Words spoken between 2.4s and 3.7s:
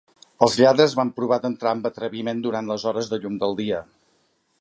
durant les hores de llum del